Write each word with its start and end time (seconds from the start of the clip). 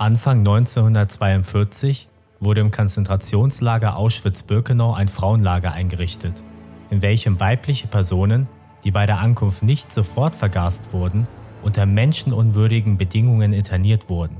Anfang 0.00 0.38
1942 0.38 2.08
wurde 2.40 2.62
im 2.62 2.70
Konzentrationslager 2.70 3.96
Auschwitz-Birkenau 3.96 4.94
ein 4.94 5.08
Frauenlager 5.08 5.72
eingerichtet, 5.72 6.42
in 6.88 7.02
welchem 7.02 7.38
weibliche 7.38 7.86
Personen, 7.86 8.48
die 8.82 8.92
bei 8.92 9.04
der 9.04 9.18
Ankunft 9.18 9.62
nicht 9.62 9.92
sofort 9.92 10.34
vergast 10.34 10.94
wurden, 10.94 11.28
unter 11.62 11.84
menschenunwürdigen 11.84 12.96
Bedingungen 12.96 13.52
interniert 13.52 14.08
wurden. 14.08 14.38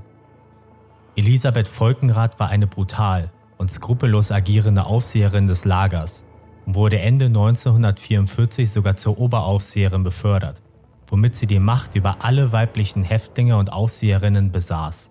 Elisabeth 1.15 1.69
Volkenrath 1.69 2.41
war 2.41 2.49
eine 2.49 2.67
brutal 2.67 3.31
und 3.59 3.71
skrupellos 3.71 4.33
agierende 4.33 4.87
Aufseherin 4.87 5.47
des 5.47 5.67
Lagers 5.67 6.25
und 6.65 6.75
wurde 6.75 7.01
Ende 7.01 7.27
1944 7.27 8.71
sogar 8.73 8.97
zur 8.97 9.19
Oberaufseherin 9.19 10.05
befördert, 10.05 10.63
womit 11.07 11.35
sie 11.35 11.47
die 11.47 11.61
Macht 11.61 11.97
über 11.97 12.25
alle 12.25 12.51
weiblichen 12.51 13.03
Häftlinge 13.03 13.59
und 13.59 13.75
Aufseherinnen 13.75 14.53
besaß. 14.53 15.10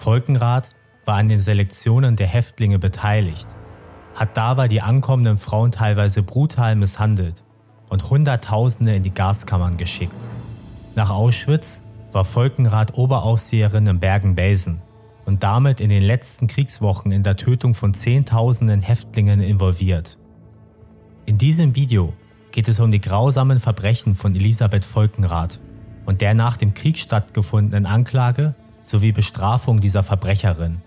Volkenrath 0.00 0.70
war 1.04 1.16
an 1.16 1.28
den 1.28 1.40
Selektionen 1.40 2.16
der 2.16 2.26
Häftlinge 2.26 2.78
beteiligt, 2.78 3.46
hat 4.14 4.36
dabei 4.36 4.66
die 4.66 4.80
ankommenden 4.80 5.36
Frauen 5.36 5.72
teilweise 5.72 6.22
brutal 6.22 6.74
misshandelt 6.74 7.44
und 7.90 8.08
Hunderttausende 8.08 8.94
in 8.94 9.02
die 9.02 9.12
Gaskammern 9.12 9.76
geschickt. 9.76 10.16
Nach 10.94 11.10
Auschwitz 11.10 11.82
war 12.12 12.24
Volkenrath 12.24 12.96
Oberaufseherin 12.96 13.86
in 13.86 14.00
Bergen-Belsen 14.00 14.80
und 15.26 15.42
damit 15.42 15.80
in 15.80 15.90
den 15.90 16.02
letzten 16.02 16.46
Kriegswochen 16.46 17.12
in 17.12 17.22
der 17.22 17.36
Tötung 17.36 17.74
von 17.74 17.92
Zehntausenden 17.92 18.82
Häftlingen 18.82 19.40
involviert. 19.40 20.16
In 21.26 21.36
diesem 21.36 21.76
Video 21.76 22.14
geht 22.52 22.68
es 22.68 22.80
um 22.80 22.90
die 22.90 23.00
grausamen 23.00 23.60
Verbrechen 23.60 24.14
von 24.14 24.34
Elisabeth 24.34 24.84
Volkenrath 24.84 25.60
und 26.06 26.22
der 26.22 26.34
nach 26.34 26.56
dem 26.56 26.72
Krieg 26.72 26.96
stattgefundenen 26.96 27.84
Anklage 27.84 28.54
sowie 28.82 29.12
Bestrafung 29.12 29.80
dieser 29.80 30.02
Verbrecherin. 30.02 30.82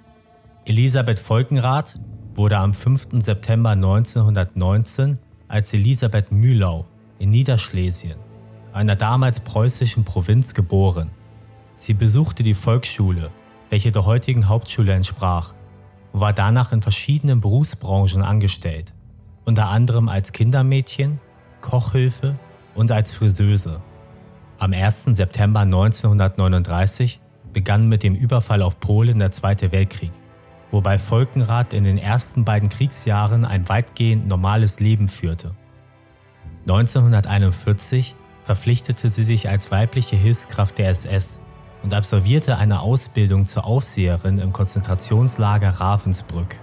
Elisabeth 0.66 1.20
Volkenrath 1.20 2.00
wurde 2.36 2.58
am 2.58 2.74
5. 2.74 3.08
September 3.20 3.72
1919 3.72 5.20
als 5.48 5.74
Elisabeth 5.74 6.32
Mühlau 6.32 6.86
in 7.20 7.30
Niederschlesien, 7.30 8.18
einer 8.72 8.96
damals 8.96 9.40
preußischen 9.40 10.04
Provinz, 10.04 10.54
geboren. 10.54 11.12
Sie 11.76 11.94
besuchte 11.94 12.44
die 12.44 12.54
Volksschule, 12.54 13.30
welche 13.70 13.92
der 13.92 14.06
heutigen 14.06 14.50
Hauptschule 14.50 14.94
entsprach, 14.94 15.54
und 16.12 16.20
war 16.20 16.34
danach 16.34 16.72
in 16.72 16.82
verschiedenen 16.82 17.42
Berufsbranchen 17.42 18.24
angestellt, 18.24 18.94
unter 19.46 19.68
anderem 19.68 20.10
als 20.10 20.32
Kindermädchen, 20.32 21.20
Kochhilfe 21.62 22.36
und 22.76 22.92
als 22.92 23.14
Friseuse. 23.14 23.82
Am 24.60 24.74
1. 24.74 25.06
September 25.06 25.62
1939 25.62 27.20
begann 27.54 27.88
mit 27.88 28.04
dem 28.04 28.16
Überfall 28.16 28.62
auf 28.62 28.80
Polen 28.80 29.20
der 29.20 29.32
Zweite 29.32 29.72
Weltkrieg 29.72 30.12
wobei 30.74 30.98
Volkenrath 30.98 31.72
in 31.72 31.84
den 31.84 32.00
ersten 32.00 32.46
beiden 32.46 32.68
Kriegsjahren 32.68 33.46
ein 33.46 33.70
weitgehend 33.70 34.28
normales 34.28 34.80
Leben 34.80 35.08
führte. 35.08 35.52
1941 36.64 38.16
verpflichtete 38.44 39.10
sie 39.10 39.24
sich 39.24 39.48
als 39.48 39.70
weibliche 39.72 40.16
Hilfskraft 40.16 40.80
der 40.80 40.90
SS 40.90 41.40
und 41.84 41.94
absolvierte 41.94 42.58
eine 42.58 42.80
Ausbildung 42.80 43.46
zur 43.46 43.66
Aufseherin 43.66 44.40
im 44.40 44.52
Konzentrationslager 44.52 45.70
Ravensbrück. 45.70 46.56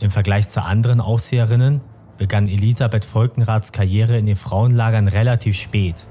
Im 0.00 0.10
Vergleich 0.10 0.48
zu 0.48 0.64
anderen 0.64 1.00
Aufseherinnen 1.00 1.82
begann 2.18 2.48
Elisabeth 2.48 3.04
Volkenraths 3.04 3.70
Karriere 3.70 4.18
in 4.18 4.26
den 4.26 4.36
Frauenlagern 4.36 5.06
relativ 5.06 5.54
spät, 5.54 6.08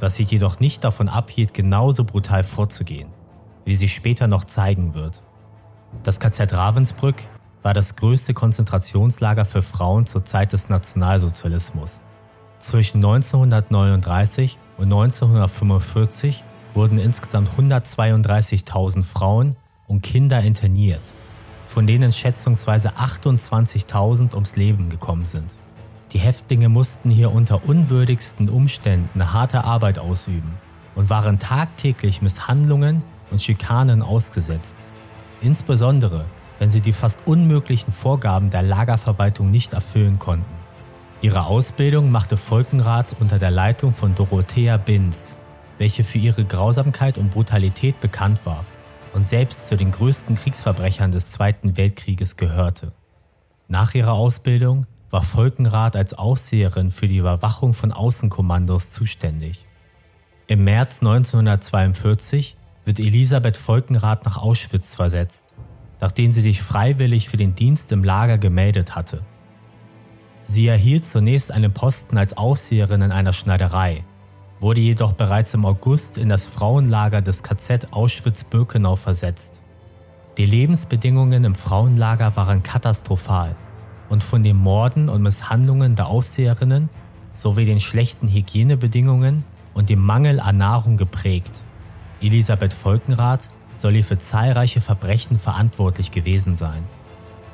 was 0.00 0.14
sie 0.14 0.24
jedoch 0.24 0.60
nicht 0.60 0.84
davon 0.84 1.08
abhielt, 1.08 1.54
genauso 1.54 2.04
brutal 2.04 2.42
vorzugehen, 2.42 3.08
wie 3.64 3.76
sie 3.76 3.88
später 3.88 4.26
noch 4.26 4.44
zeigen 4.44 4.94
wird. 4.94 5.22
Das 6.02 6.20
KZ 6.20 6.52
Ravensbrück 6.52 7.16
war 7.62 7.74
das 7.74 7.96
größte 7.96 8.34
Konzentrationslager 8.34 9.44
für 9.44 9.62
Frauen 9.62 10.06
zur 10.06 10.24
Zeit 10.24 10.52
des 10.52 10.68
Nationalsozialismus. 10.68 12.00
Zwischen 12.58 12.98
1939 12.98 14.58
und 14.76 14.84
1945 14.84 16.44
wurden 16.74 16.98
insgesamt 16.98 17.48
132.000 17.50 19.02
Frauen 19.02 19.56
und 19.86 20.02
Kinder 20.02 20.40
interniert, 20.40 21.02
von 21.66 21.86
denen 21.86 22.12
schätzungsweise 22.12 22.96
28.000 22.96 24.34
ums 24.34 24.56
Leben 24.56 24.88
gekommen 24.88 25.24
sind. 25.24 25.50
Die 26.12 26.18
Häftlinge 26.18 26.68
mussten 26.68 27.08
hier 27.08 27.32
unter 27.32 27.64
unwürdigsten 27.68 28.48
Umständen 28.48 29.32
harte 29.32 29.62
Arbeit 29.64 29.98
ausüben 30.00 30.54
und 30.96 31.08
waren 31.08 31.38
tagtäglich 31.38 32.20
Misshandlungen 32.20 33.04
und 33.30 33.40
Schikanen 33.40 34.02
ausgesetzt. 34.02 34.86
Insbesondere, 35.40 36.24
wenn 36.58 36.68
sie 36.68 36.80
die 36.80 36.92
fast 36.92 37.26
unmöglichen 37.26 37.92
Vorgaben 37.92 38.50
der 38.50 38.62
Lagerverwaltung 38.62 39.50
nicht 39.50 39.72
erfüllen 39.72 40.18
konnten. 40.18 40.52
Ihre 41.22 41.46
Ausbildung 41.46 42.10
machte 42.10 42.36
Volkenrath 42.36 43.16
unter 43.20 43.38
der 43.38 43.50
Leitung 43.50 43.92
von 43.92 44.14
Dorothea 44.14 44.78
Binz, 44.78 45.38
welche 45.78 46.02
für 46.02 46.18
ihre 46.18 46.44
Grausamkeit 46.44 47.18
und 47.18 47.30
Brutalität 47.30 48.00
bekannt 48.00 48.44
war 48.46 48.64
und 49.12 49.24
selbst 49.24 49.68
zu 49.68 49.76
den 49.76 49.92
größten 49.92 50.34
Kriegsverbrechern 50.34 51.12
des 51.12 51.30
Zweiten 51.30 51.76
Weltkrieges 51.76 52.36
gehörte. 52.36 52.92
Nach 53.68 53.94
ihrer 53.94 54.12
Ausbildung 54.12 54.86
war 55.10 55.22
Volkenrath 55.22 55.96
als 55.96 56.14
Aufseherin 56.14 56.90
für 56.90 57.08
die 57.08 57.16
Überwachung 57.16 57.72
von 57.74 57.92
Außenkommandos 57.92 58.90
zuständig. 58.90 59.66
Im 60.46 60.64
März 60.64 61.00
1942 61.00 62.56
wird 62.84 63.00
Elisabeth 63.00 63.56
Volkenrath 63.56 64.24
nach 64.24 64.38
Auschwitz 64.38 64.94
versetzt, 64.94 65.54
nachdem 66.00 66.32
sie 66.32 66.40
sich 66.40 66.62
freiwillig 66.62 67.28
für 67.28 67.36
den 67.36 67.54
Dienst 67.54 67.92
im 67.92 68.04
Lager 68.04 68.38
gemeldet 68.38 68.94
hatte. 68.94 69.22
Sie 70.46 70.66
erhielt 70.66 71.06
zunächst 71.06 71.52
einen 71.52 71.72
Posten 71.72 72.16
als 72.16 72.36
Aufseherin 72.36 73.02
in 73.02 73.12
einer 73.12 73.32
Schneiderei, 73.32 74.04
wurde 74.60 74.80
jedoch 74.80 75.12
bereits 75.12 75.54
im 75.54 75.64
August 75.64 76.18
in 76.18 76.28
das 76.28 76.46
Frauenlager 76.46 77.22
des 77.22 77.42
KZ 77.42 77.92
Auschwitz-Birkenau 77.92 78.96
versetzt. 78.96 79.62
Die 80.38 80.46
Lebensbedingungen 80.46 81.44
im 81.44 81.54
Frauenlager 81.54 82.36
waren 82.36 82.62
katastrophal 82.62 83.56
und 84.10 84.22
von 84.22 84.42
den 84.42 84.56
Morden 84.56 85.08
und 85.08 85.22
Misshandlungen 85.22 85.94
der 85.94 86.08
Aufseherinnen 86.08 86.90
sowie 87.32 87.64
den 87.64 87.80
schlechten 87.80 88.28
Hygienebedingungen 88.28 89.44
und 89.72 89.88
dem 89.88 90.04
Mangel 90.04 90.40
an 90.40 90.58
Nahrung 90.58 90.98
geprägt. 90.98 91.62
Elisabeth 92.20 92.74
Volkenrath 92.74 93.48
soll 93.78 93.94
hier 93.94 94.04
für 94.04 94.18
zahlreiche 94.18 94.82
Verbrechen 94.82 95.38
verantwortlich 95.38 96.10
gewesen 96.10 96.58
sein. 96.58 96.84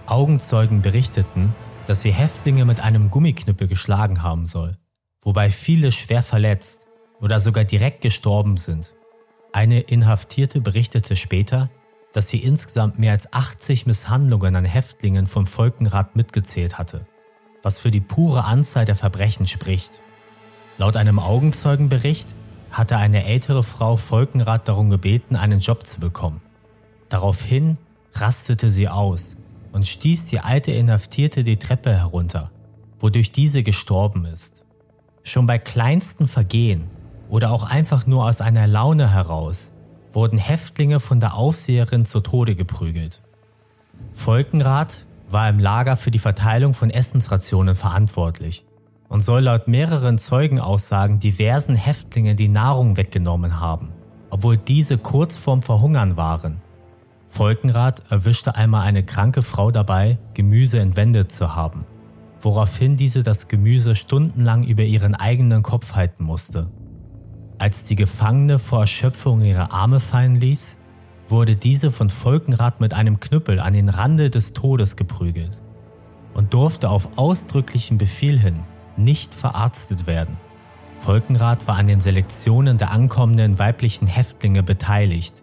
Augenzeugen 0.07 0.83
berichteten, 0.83 1.55
dass 1.87 2.01
sie 2.01 2.13
Häftlinge 2.13 2.65
mit 2.65 2.81
einem 2.81 3.11
Gummiknüppel 3.11 3.69
geschlagen 3.69 4.23
haben 4.23 4.47
soll, 4.47 4.77
wobei 5.23 5.51
viele 5.51 5.93
schwer 5.93 6.23
verletzt 6.23 6.87
oder 7.21 7.41
sogar 7.41 7.65
direkt 7.65 8.01
gestorben 8.01 8.57
sind. 8.57 8.93
Eine 9.53 9.81
Inhaftierte 9.81 10.61
berichtete 10.61 11.17
später, 11.17 11.71
dass 12.17 12.29
sie 12.29 12.39
insgesamt 12.39 12.99
mehr 12.99 13.13
als 13.13 13.31
80 13.35 13.85
Misshandlungen 13.85 14.57
an 14.57 14.65
Häftlingen 14.65 15.27
vom 15.27 15.47
Volkenrat 15.47 16.17
mitgezählt 16.17 16.79
hatte, 16.79 17.07
was 17.63 17.79
für 17.79 17.91
die 17.91 18.01
pure 18.01 18.45
Anzahl 18.45 18.87
der 18.87 18.97
Verbrechen 18.97 19.47
spricht. 19.47 20.01
Laut 20.79 20.97
einem 20.97 21.19
Augenzeugenbericht 21.19 22.35
hatte 22.71 22.97
eine 22.97 23.27
ältere 23.27 23.63
Frau 23.63 23.99
Volkenrath 23.99 24.67
darum 24.67 24.89
gebeten, 24.89 25.37
einen 25.37 25.61
Job 25.61 25.87
zu 25.87 26.01
bekommen. 26.01 26.41
Daraufhin 27.11 27.77
rastete 28.15 28.71
sie 28.71 28.89
aus 28.89 29.37
und 29.73 29.87
stieß 29.87 30.25
die 30.25 30.41
alte 30.41 30.73
Inhaftierte 30.73 31.45
die 31.45 31.59
Treppe 31.59 31.93
herunter, 31.93 32.51
wodurch 32.99 33.31
diese 33.31 33.63
gestorben 33.63 34.25
ist. 34.25 34.65
Schon 35.23 35.47
bei 35.47 35.59
kleinsten 35.59 36.29
Vergehen 36.29 36.89
oder 37.29 37.51
auch 37.51 37.65
einfach 37.65 38.07
nur 38.07 38.25
aus 38.25 38.41
einer 38.41 38.67
Laune 38.67 39.13
heraus 39.13 39.75
wurden 40.17 40.39
Häftlinge 40.39 40.99
von 40.99 41.21
der 41.21 41.35
Aufseherin 41.35 42.07
zu 42.07 42.21
Tode 42.21 42.57
geprügelt. 42.57 43.23
Volkenrath 44.15 45.07
war 45.29 45.49
im 45.49 45.59
Lager 45.59 45.99
für 45.99 46.11
die 46.11 46.19
Verteilung 46.19 46.73
von 46.73 46.89
Essensrationen 46.89 47.75
verantwortlich 47.75 48.65
und 49.09 49.21
soll 49.21 49.43
laut 49.43 49.69
mehreren 49.69 50.19
Zeugenaussagen 50.19 51.19
diversen 51.19 51.77
Häftlingen 51.77 52.37
die 52.37 52.49
Nahrung 52.49 52.97
weggenommen 52.97 53.61
haben, 53.61 53.93
obwohl 54.31 54.57
diese 54.57 54.97
kurz 54.97 55.37
vorm 55.37 55.61
Verhungern 55.61 56.17
waren. 56.17 56.63
Volkenrath 57.29 58.11
erwischte 58.11 58.57
einmal 58.57 58.87
eine 58.87 59.05
kranke 59.05 59.43
Frau 59.43 59.71
dabei, 59.71 60.19
Gemüse 60.33 60.81
entwendet 60.81 61.31
zu 61.31 61.55
haben, 61.55 61.85
woraufhin 62.41 62.97
diese 62.97 63.23
das 63.23 63.49
Gemüse 63.49 63.95
stundenlang 63.95 64.65
über 64.65 64.83
ihren 64.83 65.15
eigenen 65.15 65.63
Kopf 65.63 65.95
halten 65.95 66.25
musste. 66.25 66.69
Als 67.59 67.85
die 67.85 67.97
Gefangene 67.97 68.59
vor 68.59 68.81
Erschöpfung 68.81 69.41
ihre 69.41 69.73
Arme 69.73 69.99
fallen 70.01 70.35
ließ, 70.35 70.77
wurde 71.29 71.57
diese 71.57 71.91
von 71.91 72.11
Volkenrath 72.11 72.81
mit 72.81 72.93
einem 72.93 73.19
Knüppel 73.19 73.61
an 73.61 73.73
den 73.73 73.89
Rande 73.89 74.29
des 74.29 74.53
Todes 74.53 74.97
geprügelt 74.97 75.63
und 76.35 76.53
durfte 76.53 76.91
auf 76.91 77.17
ausdrücklichen 77.17 77.97
Befehl 77.97 78.39
hin 78.39 78.61
nicht 78.99 79.35
verarztet 79.35 80.07
werden. 80.07 80.37
Volkenrath 80.99 81.67
war 81.67 81.77
an 81.77 81.87
den 81.87 82.01
Selektionen 82.01 82.77
der 82.77 82.91
ankommenden 82.91 83.59
weiblichen 83.59 84.07
Häftlinge 84.07 84.63
beteiligt 84.63 85.43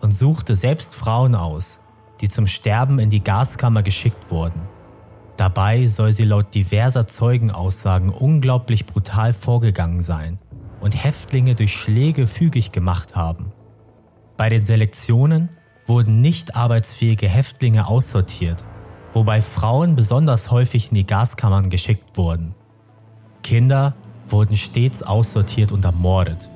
und 0.00 0.14
suchte 0.14 0.54
selbst 0.54 0.94
Frauen 0.94 1.34
aus, 1.34 1.80
die 2.20 2.28
zum 2.28 2.46
Sterben 2.46 3.00
in 3.00 3.10
die 3.10 3.22
Gaskammer 3.22 3.82
geschickt 3.82 4.30
wurden. 4.30 4.62
Dabei 5.36 5.86
soll 5.86 6.12
sie 6.12 6.24
laut 6.24 6.54
diverser 6.54 7.06
Zeugenaussagen 7.06 8.10
unglaublich 8.10 8.86
brutal 8.86 9.32
vorgegangen 9.32 10.02
sein 10.02 10.38
und 10.80 11.02
Häftlinge 11.02 11.54
durch 11.54 11.72
Schläge 11.72 12.26
fügig 12.26 12.72
gemacht 12.72 13.16
haben. 13.16 13.52
Bei 14.36 14.48
den 14.48 14.64
Selektionen 14.64 15.48
wurden 15.86 16.20
nicht 16.20 16.54
arbeitsfähige 16.54 17.28
Häftlinge 17.28 17.86
aussortiert, 17.86 18.64
wobei 19.12 19.42
Frauen 19.42 19.94
besonders 19.94 20.50
häufig 20.50 20.90
in 20.90 20.96
die 20.96 21.06
Gaskammern 21.06 21.70
geschickt 21.70 22.16
wurden. 22.16 22.54
Kinder 23.42 23.94
wurden 24.26 24.56
stets 24.56 25.02
aussortiert 25.02 25.72
und 25.72 25.84
ermordet. 25.84 26.50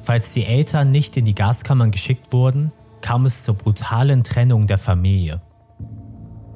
Falls 0.00 0.32
die 0.32 0.44
Eltern 0.44 0.90
nicht 0.90 1.16
in 1.16 1.24
die 1.24 1.34
Gaskammern 1.34 1.90
geschickt 1.90 2.32
wurden, 2.32 2.72
kam 3.00 3.24
es 3.26 3.44
zur 3.44 3.54
brutalen 3.54 4.24
Trennung 4.24 4.66
der 4.66 4.78
Familie. 4.78 5.40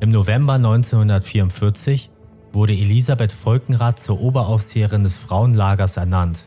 Im 0.01 0.09
November 0.09 0.55
1944 0.55 2.11
wurde 2.53 2.73
Elisabeth 2.73 3.33
Volkenrath 3.33 3.99
zur 3.99 4.21
Oberaufseherin 4.21 5.05
des 5.05 5.17
Frauenlagers 5.17 5.97
ernannt 5.97 6.47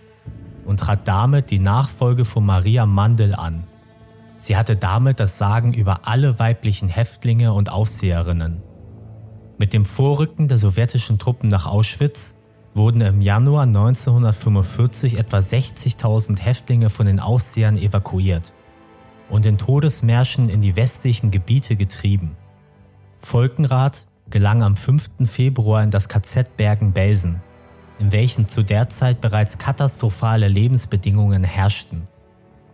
und 0.66 0.80
trat 0.80 1.08
damit 1.08 1.52
die 1.52 1.60
Nachfolge 1.60 2.26
von 2.26 2.46
Maria 2.46 2.86
Mandel 2.86 3.36
an. 3.36 3.64
Sie 4.38 4.58
hatte 4.58 4.76
damit 4.76 5.20
das 5.20 5.38
Sagen 5.38 5.74
über 5.74 6.08
alle 6.08 6.40
weiblichen 6.40 6.90
Häftlinge 6.90 7.54
und 7.54 7.72
Aufseherinnen. 7.72 8.62
Mit 9.58 9.74
dem 9.74 9.86
Vorrücken 9.86 10.48
der 10.48 10.58
sowjetischen 10.58 11.20
Truppen 11.20 11.50
nach 11.50 11.66
Auschwitz 11.66 12.36
wurden 12.74 13.02
im 13.02 13.22
Januar 13.22 13.64
1945 13.64 15.18
etwa 15.18 15.38
60.000 15.38 16.40
Häftlinge 16.40 16.90
von 16.90 17.06
den 17.06 17.20
Aufsehern 17.20 17.78
evakuiert 17.78 18.54
und 19.30 19.46
in 19.46 19.58
Todesmärschen 19.58 20.50
in 20.50 20.62
die 20.62 20.76
westlichen 20.76 21.32
Gebiete 21.32 21.76
getrieben. 21.76 22.36
Volkenrath 23.20 24.06
gelang 24.30 24.64
am 24.64 24.76
5. 24.76 25.12
Februar 25.26 25.84
in 25.84 25.92
das 25.92 26.10
KZ 26.10 26.58
Bergen-Belsen, 26.58 27.42
in 28.00 28.12
welchem 28.12 28.48
zu 28.48 28.64
der 28.64 28.90
Zeit 28.90 29.22
bereits 29.22 29.58
katastrophale 29.58 30.48
Lebensbedingungen 30.48 31.44
herrschten. 31.44 32.04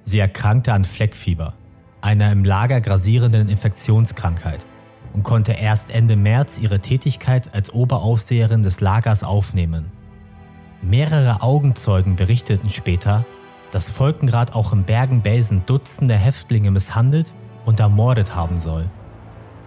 Sie 0.04 0.20
erkrankte 0.20 0.74
an 0.74 0.86
Fleckfieber, 0.86 1.54
einer 2.02 2.32
im 2.32 2.44
Lager 2.44 2.82
grasierenden 2.82 3.50
Infektionskrankheit, 3.50 4.66
und 5.14 5.24
konnte 5.24 5.54
erst 5.54 5.92
Ende 5.92 6.16
März 6.16 6.60
ihre 6.60 6.80
Tätigkeit 6.80 7.54
als 7.54 7.74
Oberaufseherin 7.74 8.64
des 8.64 8.80
Lagers 8.80 9.24
aufnehmen. 9.24 9.92
Mehrere 10.82 11.42
Augenzeugen 11.42 12.16
berichteten 12.16 12.70
später, 12.70 13.26
dass 13.72 13.90
Volkengrad 13.90 14.56
auch 14.56 14.72
im 14.72 14.84
Bergen-Belsen 14.84 15.64
Dutzende 15.66 16.16
Häftlinge 16.16 16.72
misshandelt 16.72 17.34
und 17.66 17.80
ermordet 17.80 18.36
haben 18.36 18.60
soll. 18.60 18.90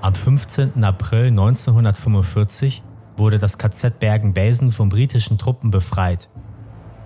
Am 0.00 0.14
15. 0.14 0.82
April 0.82 1.26
1945 1.26 2.82
wurde 3.22 3.38
das 3.38 3.56
KZ 3.56 4.00
Bergen-Belsen 4.00 4.72
von 4.72 4.88
britischen 4.88 5.38
Truppen 5.38 5.70
befreit, 5.70 6.28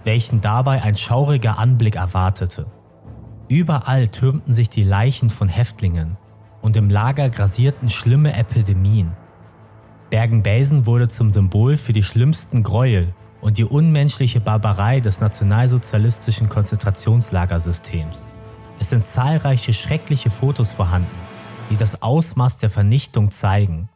welchen 0.05 0.41
dabei 0.41 0.81
ein 0.81 0.97
schauriger 0.97 1.59
Anblick 1.59 1.97
erwartete. 1.97 2.65
Überall 3.49 4.09
türmten 4.09 4.55
sich 4.55 4.71
die 4.71 4.83
Leichen 4.83 5.29
von 5.29 5.47
Häftlingen, 5.47 6.17
und 6.63 6.79
im 6.79 6.89
Lager 6.89 7.29
grasierten 7.29 7.91
schlimme 7.91 8.35
Epidemien. 8.35 9.13
Bergen-Belsen 10.09 10.87
wurde 10.87 11.09
zum 11.09 11.33
Symbol 11.33 11.77
für 11.77 11.93
die 11.93 12.03
schlimmsten 12.03 12.63
Gräuel 12.63 13.13
und 13.43 13.59
die 13.59 13.65
unmenschliche 13.65 14.41
Barbarei 14.41 15.01
des 15.01 15.21
nationalsozialistischen 15.21 16.49
Konzentrationslagersystems. 16.49 18.27
Es 18.81 18.89
sind 18.89 19.03
zahlreiche 19.03 19.75
schreckliche 19.75 20.31
Fotos 20.31 20.73
vorhanden, 20.73 21.11
die 21.69 21.77
das 21.77 22.01
Ausmaß 22.01 22.57
der 22.57 22.71
Vernichtung 22.71 23.31
zeigen. 23.31 23.91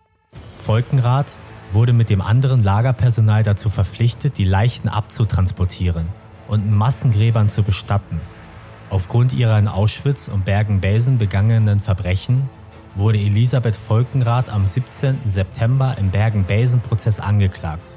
Volkenrath 0.59 1.35
wurde 1.73 1.93
mit 1.93 2.11
dem 2.11 2.21
anderen 2.21 2.63
Lagerpersonal 2.63 3.43
dazu 3.43 3.71
verpflichtet, 3.71 4.39
die 4.39 4.45
Leichen 4.45 4.89
abzutransportieren 4.89 6.09
und 6.49 6.67
in 6.67 6.75
Massengräbern 6.75 7.49
zu 7.49 7.63
bestatten. 7.63 8.21
Aufgrund 8.91 9.33
ihrer 9.33 9.59
in 9.59 9.69
Auschwitz 9.69 10.29
und 10.29 10.45
Bergen-Belsen 10.45 11.19
begangenen 11.19 11.81
Verbrechen 11.81 12.49
wurde 12.97 13.19
Elisabeth 13.19 13.77
Volkenrath 13.77 14.51
am 14.51 14.67
17. 14.67 15.19
September 15.27 15.97
im 15.99 16.11
Bergen-Belsen-Prozess 16.11 17.21
angeklagt. 17.21 17.95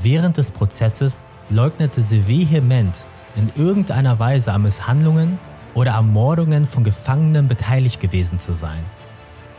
Während 0.00 0.38
des 0.38 0.50
Prozesses 0.50 1.22
leugnete 1.50 2.02
sie 2.02 2.26
vehement, 2.26 3.04
in 3.36 3.52
irgendeiner 3.56 4.18
Weise 4.18 4.52
an 4.52 4.62
Misshandlungen 4.62 5.38
oder 5.74 5.92
Ermordungen 5.92 6.66
von 6.66 6.84
Gefangenen 6.84 7.48
beteiligt 7.48 8.00
gewesen 8.00 8.38
zu 8.38 8.54
sein. 8.54 8.84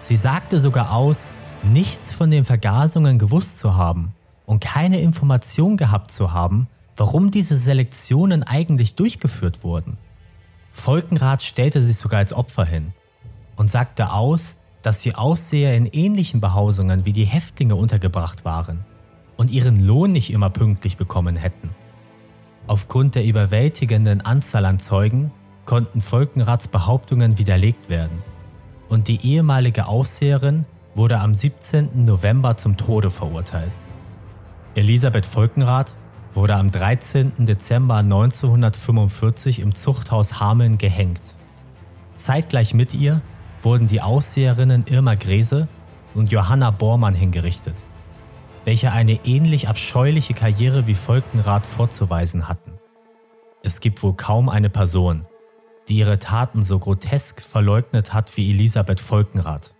Sie 0.02 0.16
sagte 0.16 0.60
sogar 0.60 0.94
aus, 0.94 1.30
nichts 1.64 2.12
von 2.12 2.30
den 2.30 2.46
Vergasungen 2.46 3.20
gewusst 3.20 3.60
zu 3.60 3.76
haben 3.76 4.14
und 4.46 4.62
keine 4.62 5.00
Information 5.02 5.78
gehabt 5.78 6.12
zu 6.12 6.32
haben, 6.34 6.68
warum 6.96 7.32
diese 7.32 7.56
Selektionen 7.56 8.44
eigentlich 8.44 8.96
durchgeführt 8.96 9.64
wurden. 9.64 9.98
Volkenrath 10.72 11.42
stellte 11.42 11.82
sich 11.82 11.98
sogar 11.98 12.20
als 12.20 12.34
Opfer 12.34 12.66
hin 12.66 12.94
und 13.56 13.70
sagte 13.70 14.12
aus, 14.12 14.58
dass 14.82 15.02
die 15.02 15.16
Ausseher 15.16 15.76
in 15.76 15.86
ähnlichen 15.86 16.40
Behausungen 16.40 17.06
wie 17.06 17.14
die 17.14 17.26
Häftlinge 17.26 17.76
untergebracht 17.76 18.46
waren 18.46 18.86
und 19.36 19.52
ihren 19.52 19.86
Lohn 19.86 20.12
nicht 20.12 20.32
immer 20.32 20.50
pünktlich 20.50 20.98
bekommen 20.98 21.36
hätten. 21.36 21.70
Aufgrund 22.68 23.16
der 23.16 23.26
überwältigenden 23.26 24.22
Anzahl 24.22 24.66
an 24.66 24.80
Zeugen 24.80 25.32
konnten 25.66 26.02
Volkenraths 26.02 26.68
Behauptungen 26.68 27.38
widerlegt 27.38 27.90
werden 27.90 28.24
und 28.90 29.08
die 29.08 29.26
ehemalige 29.26 29.88
Aufseherin 29.88 30.66
wurde 30.98 31.20
am 31.20 31.36
17. 31.36 32.06
November 32.06 32.58
zum 32.58 32.76
Tode 32.76 33.10
verurteilt. 33.12 33.78
Elisabeth 34.76 35.26
Volkenrath 35.26 35.94
wurde 36.34 36.56
am 36.56 36.72
13. 36.72 37.46
Dezember 37.46 37.98
1945 37.98 39.60
im 39.60 39.76
Zuchthaus 39.76 40.40
Hameln 40.40 40.78
gehängt. 40.78 41.36
Zeitgleich 42.16 42.74
mit 42.74 42.94
ihr 42.94 43.22
wurden 43.62 43.88
die 43.88 44.02
Ausseherinnen 44.02 44.86
Irma 44.88 45.16
Grese 45.16 45.68
und 46.14 46.32
Johanna 46.32 46.72
Bormann 46.72 47.14
hingerichtet, 47.14 47.76
welche 48.66 48.92
eine 48.92 49.20
ähnlich 49.26 49.68
abscheuliche 49.68 50.34
Karriere 50.34 50.88
wie 50.88 50.96
Volkenrath 50.96 51.66
vorzuweisen 51.66 52.48
hatten. 52.48 52.74
Es 53.64 53.80
gibt 53.82 54.02
wohl 54.02 54.16
kaum 54.16 54.50
eine 54.50 54.70
Person, 54.70 55.26
die 55.90 55.98
ihre 55.98 56.20
Taten 56.20 56.64
so 56.64 56.80
grotesk 56.80 57.42
verleugnet 57.42 58.14
hat 58.14 58.36
wie 58.36 58.50
Elisabeth 58.50 59.00
Volkenrath. 59.00 59.77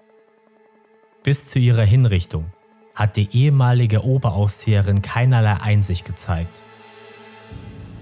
Bis 1.28 1.50
zu 1.50 1.60
ihrer 1.60 1.84
Hinrichtung 1.84 2.46
hat 2.96 3.18
die 3.18 3.28
ehemalige 3.34 4.06
Oberaufseherin 4.06 5.02
keinerlei 5.02 5.58
Einsicht 5.60 6.06
gezeigt 6.06 6.64